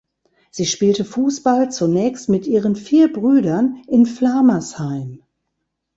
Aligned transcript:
Sie 0.49 0.65
spielte 0.65 1.05
Fußball 1.05 1.71
zunächst 1.71 2.27
mit 2.27 2.47
ihren 2.47 2.75
vier 2.75 3.13
Brüdern 3.13 3.83
in 3.87 4.07
Flamersheim. 4.07 5.21